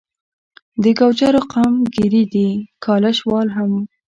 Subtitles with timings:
[0.83, 2.47] د ګوجرو قوم ګیري دي،
[2.83, 3.71] ګالیش وال هم